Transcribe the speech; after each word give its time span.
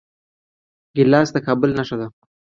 ګیلاس 0.95 1.29
د 1.35 1.37
کابل 1.47 1.69
نښه 1.77 1.95
ده. 2.01 2.07